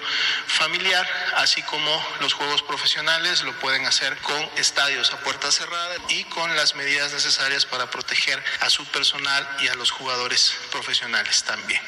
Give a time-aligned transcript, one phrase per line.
[0.47, 6.25] familiar, así como los juegos profesionales lo pueden hacer con estadios a puerta cerrada y
[6.25, 11.81] con las medidas necesarias para proteger a su personal y a los jugadores profesionales también.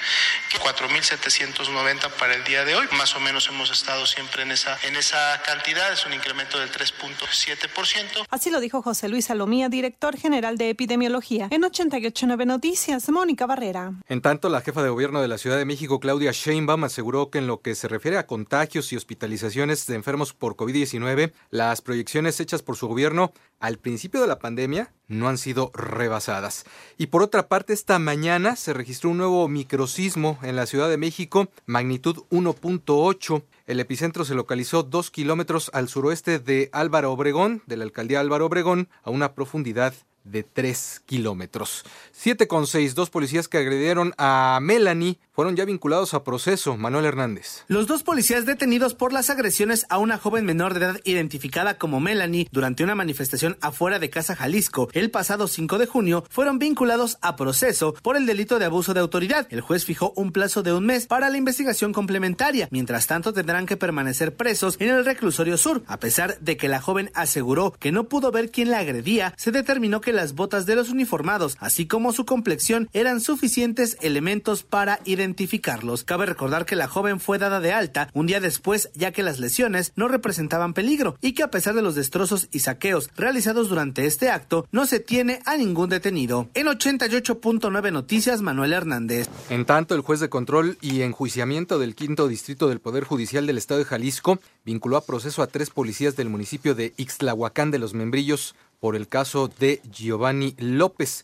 [0.59, 4.95] 4.790 para el día de hoy, más o menos hemos estado siempre en esa, en
[4.95, 8.27] esa cantidad, es un incremento del 3.7%.
[8.29, 11.47] Así lo dijo José Luis Salomía, director general de epidemiología.
[11.51, 13.93] En 889 Noticias, Mónica Barrera.
[14.07, 17.39] En tanto, la jefa de gobierno de la Ciudad de México, Claudia Sheinbaum, aseguró que
[17.39, 22.39] en lo que se refiere a contagios y hospitalizaciones de enfermos por COVID-19, las proyecciones
[22.39, 26.65] hechas por su gobierno al principio de la pandemia no han sido rebasadas.
[26.97, 30.97] Y por otra parte, esta mañana se registró un nuevo microsismo en la Ciudad de
[30.97, 33.43] México, magnitud 1.8.
[33.67, 38.47] El epicentro se localizó dos kilómetros al suroeste de Álvaro Obregón, de la alcaldía Álvaro
[38.47, 41.83] Obregón, a una profundidad de 3 kilómetros.
[42.11, 46.77] 7 con 6, dos policías que agredieron a Melanie fueron ya vinculados a proceso.
[46.77, 47.63] Manuel Hernández.
[47.67, 51.99] Los dos policías detenidos por las agresiones a una joven menor de edad identificada como
[51.99, 57.17] Melanie durante una manifestación afuera de Casa Jalisco el pasado 5 de junio fueron vinculados
[57.23, 59.47] a proceso por el delito de abuso de autoridad.
[59.49, 62.67] El juez fijó un plazo de un mes para la investigación complementaria.
[62.69, 65.81] Mientras tanto tendrán que permanecer presos en el reclusorio sur.
[65.87, 69.51] A pesar de que la joven aseguró que no pudo ver quién la agredía, se
[69.51, 74.99] determinó que las botas de los uniformados, así como su complexión, eran suficientes elementos para
[75.31, 76.03] identificarlos.
[76.03, 79.39] Cabe recordar que la joven fue dada de alta un día después, ya que las
[79.39, 84.05] lesiones no representaban peligro y que a pesar de los destrozos y saqueos realizados durante
[84.05, 86.49] este acto, no se tiene a ningún detenido.
[86.53, 89.29] En 88.9 Noticias, Manuel Hernández.
[89.49, 93.57] En tanto, el juez de control y enjuiciamiento del quinto distrito del Poder Judicial del
[93.57, 97.93] Estado de Jalisco vinculó a proceso a tres policías del municipio de Ixtlahuacán de los
[97.93, 101.23] Membrillos por el caso de Giovanni López.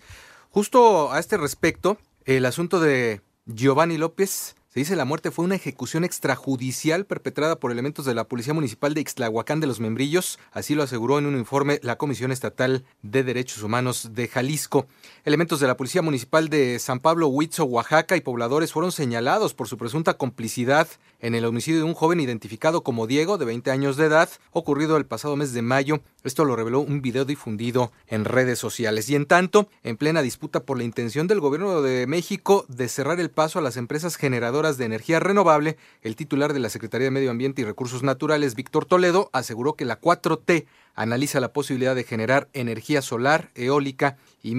[0.51, 5.55] Justo a este respecto, el asunto de Giovanni López se dice la muerte fue una
[5.55, 10.75] ejecución extrajudicial perpetrada por elementos de la Policía Municipal de Ixtlahuacán de los Membrillos, así
[10.75, 14.85] lo aseguró en un informe la Comisión Estatal de Derechos Humanos de Jalisco.
[15.23, 19.69] Elementos de la Policía Municipal de San Pablo, Huitzo, Oaxaca y pobladores fueron señalados por
[19.69, 20.87] su presunta complicidad
[21.19, 24.97] en el homicidio de un joven identificado como Diego, de 20 años de edad, ocurrido
[24.97, 26.01] el pasado mes de mayo.
[26.23, 29.09] Esto lo reveló un video difundido en redes sociales.
[29.09, 33.19] Y en tanto, en plena disputa por la intención del gobierno de México de cerrar
[33.19, 37.11] el paso a las empresas generadoras de energía renovable, el titular de la Secretaría de
[37.11, 42.03] Medio Ambiente y Recursos Naturales, Víctor Toledo, aseguró que la 4T analiza la posibilidad de
[42.03, 44.55] generar energía solar, eólica y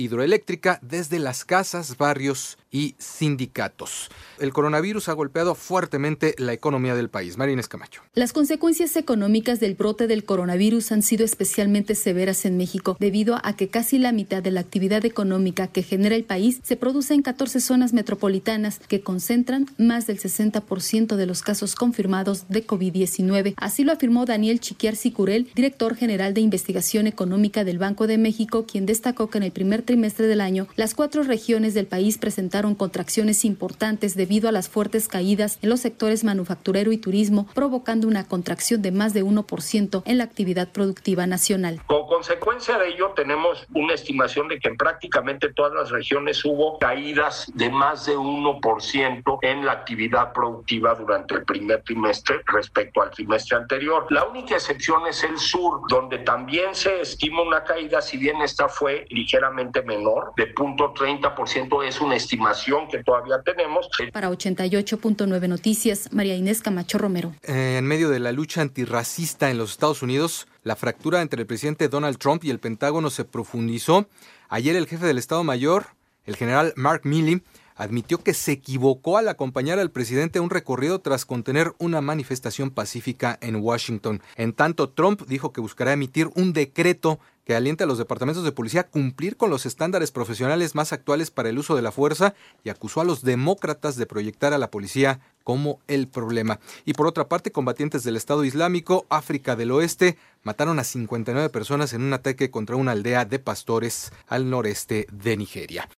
[0.00, 4.08] microhidroeléctrica desde las casas, barrios y sindicatos.
[4.38, 7.36] El coronavirus ha golpeado fuertemente la economía del país.
[7.36, 8.02] Marina Escamacho.
[8.14, 13.56] Las consecuencias económicas del brote del coronavirus han sido especialmente severas en México debido a
[13.56, 17.22] que casi la mitad de la actividad económica que genera el país se produce en
[17.22, 23.54] 14 zonas metropolitanas que concentran más del 60% de los casos confirmados de COVID-19.
[23.56, 28.64] Así lo afirmó Daniel Chiquiar Sicurel, director general de investigación económica del Banco de México,
[28.64, 32.76] quien destacó que en el primer trimestre del año, las cuatro regiones del país presentaron
[32.76, 38.22] contracciones importantes debido a las fuertes caídas en los sectores manufacturero y turismo, provocando una
[38.28, 41.82] contracción de más de 1% en la actividad productiva nacional.
[41.88, 46.78] Como consecuencia de ello, tenemos una estimación de que en prácticamente todas las regiones hubo
[46.78, 53.10] caídas de más de 1% en la actividad productiva durante el primer trimestre respecto al
[53.10, 54.06] trimestre anterior.
[54.10, 58.68] La única excepción es el sur, donde también se estima una caída, si bien esta
[58.68, 63.88] fue ligeramente menor, de 0.30%, es una estimación que todavía tenemos.
[64.12, 67.32] Para 88.9 Noticias, María Inés Camacho Romero.
[67.42, 71.88] En medio de la lucha antirracista en los Estados Unidos, la fractura entre el presidente
[71.88, 74.06] Donald Trump y el Pentágono se profundizó.
[74.48, 75.86] Ayer el jefe del Estado Mayor,
[76.24, 77.42] el general Mark Milley,
[77.80, 82.70] admitió que se equivocó al acompañar al presidente a un recorrido tras contener una manifestación
[82.70, 84.20] pacífica en Washington.
[84.36, 88.52] En tanto, Trump dijo que buscará emitir un decreto que alienta a los departamentos de
[88.52, 92.32] policía a cumplir con los estándares profesionales más actuales para el uso de la fuerza
[92.62, 96.60] y acusó a los demócratas de proyectar a la policía como el problema.
[96.84, 101.92] Y por otra parte, combatientes del Estado Islámico, África del Oeste, mataron a 59 personas
[101.92, 105.88] en un ataque contra una aldea de pastores al noreste de Nigeria.